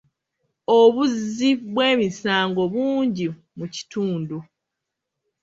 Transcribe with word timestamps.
Obuzzi 0.79 1.49
bw'emisango 1.73 2.61
bungi 2.73 3.25
mu 3.57 3.65
kitundu. 3.75 4.37